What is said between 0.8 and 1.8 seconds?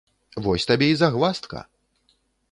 і загваздка!